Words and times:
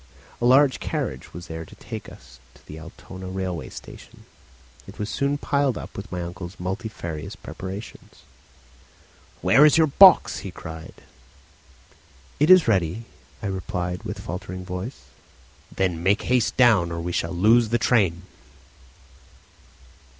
A 0.41 0.45
large 0.45 0.79
carriage 0.79 1.31
was 1.31 1.45
there 1.45 1.63
to 1.63 1.75
take 1.75 2.09
us 2.09 2.39
to 2.55 2.65
the 2.65 2.79
Altona 2.79 3.27
railway 3.27 3.69
station. 3.69 4.25
It 4.87 4.97
was 4.97 5.11
soon 5.11 5.37
piled 5.37 5.77
up 5.77 5.95
with 5.95 6.11
my 6.11 6.23
uncle's 6.23 6.59
multifarious 6.59 7.35
preparations. 7.35 8.23
"Where's 9.43 9.77
your 9.77 9.85
box?" 9.85 10.39
he 10.39 10.49
cried. 10.49 10.95
"It 12.39 12.49
is 12.49 12.67
ready," 12.67 13.05
I 13.43 13.45
replied, 13.45 14.01
with 14.01 14.17
faltering 14.17 14.65
voice. 14.65 15.01
"Then 15.71 16.01
make 16.01 16.23
haste 16.23 16.57
down, 16.57 16.91
or 16.91 16.99
we 16.99 17.11
shall 17.11 17.31
lose 17.33 17.69
the 17.69 17.77
train." 17.77 18.23